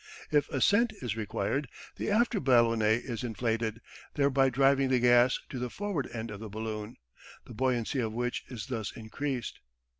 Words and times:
If 0.31 0.49
ascent 0.49 0.93
is 1.03 1.15
required, 1.15 1.67
the 1.97 2.09
after 2.09 2.39
ballonet 2.41 3.03
is 3.07 3.23
inflated, 3.23 3.81
thereby 4.15 4.49
driving 4.49 4.89
the 4.89 4.99
gas 4.99 5.39
to 5.49 5.59
the 5.59 5.69
forward 5.69 6.09
end 6.11 6.31
of 6.31 6.39
the 6.39 6.49
balloon, 6.49 6.95
the 7.45 7.53
buoyancy 7.53 7.99
of 7.99 8.11
which 8.11 8.43
is 8.47 8.65
thus 8.65 8.91
increased. 8.97 9.59